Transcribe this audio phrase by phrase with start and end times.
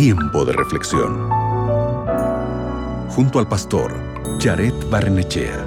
[0.00, 1.28] Tiempo de reflexión.
[3.10, 3.92] Junto al pastor
[4.38, 5.66] Jared Barnechea.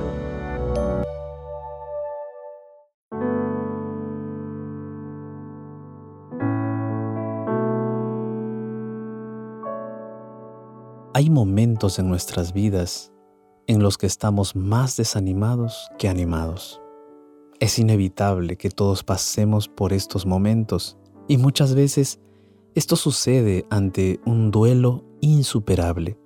[11.13, 13.11] Hay momentos en nuestras vidas
[13.67, 16.81] en los que estamos más desanimados que animados.
[17.59, 22.21] Es inevitable que todos pasemos por estos momentos y muchas veces
[22.73, 26.17] esto sucede ante un duelo insuperable.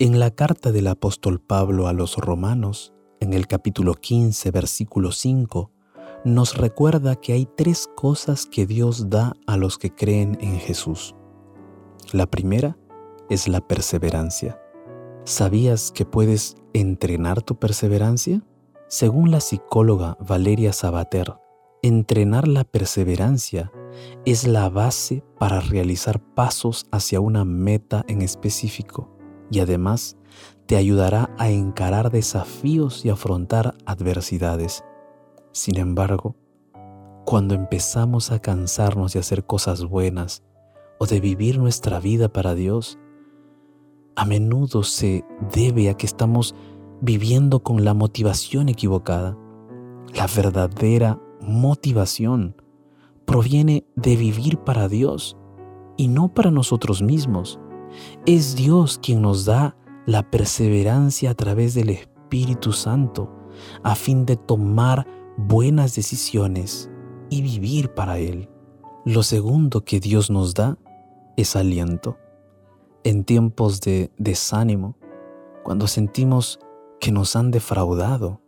[0.00, 5.70] En la carta del apóstol Pablo a los romanos, en el capítulo 15, versículo 5,
[6.24, 11.14] nos recuerda que hay tres cosas que Dios da a los que creen en Jesús.
[12.12, 12.76] La primera
[13.30, 14.60] es la perseverancia.
[15.24, 18.42] ¿Sabías que puedes entrenar tu perseverancia?
[18.88, 21.34] Según la psicóloga Valeria Sabater,
[21.82, 23.70] entrenar la perseverancia
[24.24, 29.10] es la base para realizar pasos hacia una meta en específico
[29.50, 30.16] y además
[30.66, 34.84] te ayudará a encarar desafíos y afrontar adversidades.
[35.52, 36.36] Sin embargo,
[37.24, 40.42] cuando empezamos a cansarnos de hacer cosas buenas
[40.98, 42.98] o de vivir nuestra vida para Dios,
[44.16, 46.54] a menudo se debe a que estamos
[47.00, 49.36] viviendo con la motivación equivocada.
[50.14, 52.56] La verdadera motivación
[53.28, 55.36] proviene de vivir para Dios
[55.98, 57.60] y no para nosotros mismos.
[58.24, 59.76] Es Dios quien nos da
[60.06, 63.30] la perseverancia a través del Espíritu Santo
[63.82, 65.06] a fin de tomar
[65.36, 66.90] buenas decisiones
[67.28, 68.48] y vivir para Él.
[69.04, 70.78] Lo segundo que Dios nos da
[71.36, 72.16] es aliento.
[73.04, 74.96] En tiempos de desánimo,
[75.64, 76.60] cuando sentimos
[76.98, 78.40] que nos han defraudado,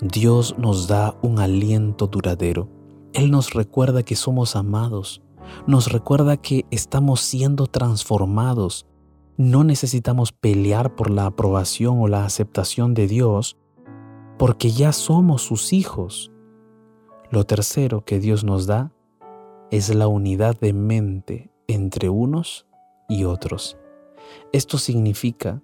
[0.00, 2.79] Dios nos da un aliento duradero.
[3.12, 5.22] Él nos recuerda que somos amados,
[5.66, 8.86] nos recuerda que estamos siendo transformados.
[9.36, 13.56] No necesitamos pelear por la aprobación o la aceptación de Dios,
[14.38, 16.30] porque ya somos sus hijos.
[17.30, 18.92] Lo tercero que Dios nos da
[19.70, 22.66] es la unidad de mente entre unos
[23.08, 23.76] y otros.
[24.52, 25.62] Esto significa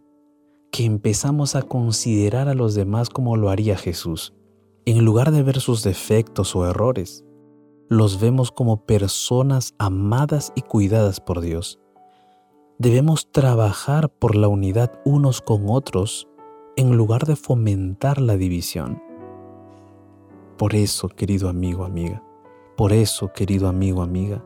[0.71, 4.35] que empezamos a considerar a los demás como lo haría Jesús.
[4.85, 7.26] En lugar de ver sus defectos o errores,
[7.89, 11.79] los vemos como personas amadas y cuidadas por Dios.
[12.79, 16.29] Debemos trabajar por la unidad unos con otros
[16.77, 19.03] en lugar de fomentar la división.
[20.59, 22.23] Por eso, querido amigo, amiga,
[22.77, 24.45] por eso, querido amigo, amiga,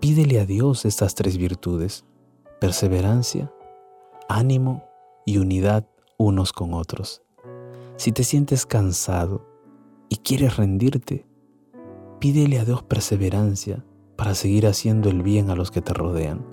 [0.00, 2.04] pídele a Dios estas tres virtudes,
[2.60, 3.52] perseverancia,
[4.28, 4.84] ánimo
[5.24, 5.86] y unidad
[6.18, 7.22] unos con otros.
[7.96, 9.46] Si te sientes cansado
[10.08, 11.26] y quieres rendirte,
[12.22, 13.84] pídele a Dios perseverancia
[14.14, 16.46] para seguir haciendo el bien a los que te rodean.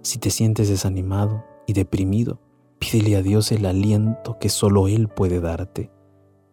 [0.00, 2.40] Si te sientes desanimado y deprimido,
[2.78, 5.90] pídele a Dios el aliento que solo Él puede darte.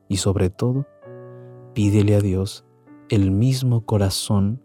[0.10, 0.86] Y sobre todo,
[1.74, 2.66] pídele a Dios
[3.08, 4.62] el mismo corazón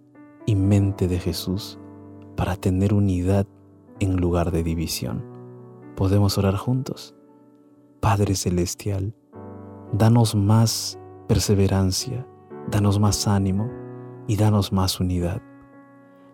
[0.47, 1.79] y mente de Jesús
[2.35, 3.47] para tener unidad
[4.01, 5.25] en lugar de división.
[5.95, 7.15] ¿Podemos orar juntos?
[8.01, 9.15] Padre Celestial,
[9.93, 10.99] danos más
[11.29, 12.27] perseverancia,
[12.71, 13.71] danos más ánimo
[14.27, 15.43] y danos más unidad.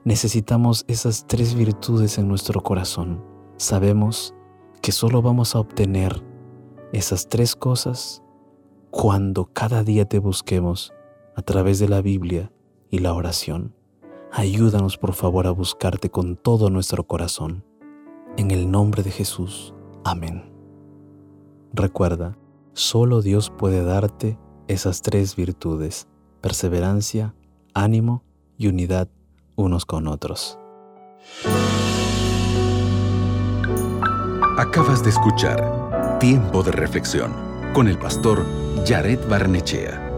[0.04, 3.25] Necesitamos esas tres virtudes en nuestro corazón.
[3.56, 4.34] Sabemos
[4.81, 6.22] que solo vamos a obtener
[6.93, 8.22] esas tres cosas
[8.91, 10.93] cuando cada día te busquemos
[11.37, 12.53] a través de la Biblia
[12.91, 13.75] y la oración.
[14.32, 17.64] Ayúdanos por favor a buscarte con todo nuestro corazón.
[18.37, 19.75] En el nombre de Jesús.
[20.04, 20.53] Amén.
[21.72, 22.37] Recuerda,
[22.72, 24.38] solo Dios puede darte
[24.69, 26.09] esas tres virtudes,
[26.42, 27.34] perseverancia,
[27.72, 28.22] ánimo
[28.58, 29.08] y unidad
[29.56, 30.58] unos con otros.
[34.58, 37.32] Acabas de escuchar Tiempo de Reflexión
[37.72, 38.44] con el pastor
[38.86, 40.12] Jared Barnechea.